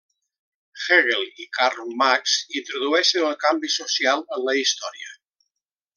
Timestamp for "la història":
4.51-5.17